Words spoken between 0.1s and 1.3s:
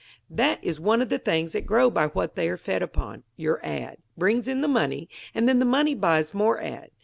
"That is one of the